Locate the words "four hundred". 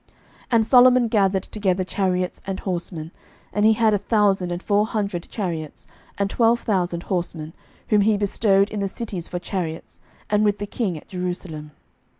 4.63-5.29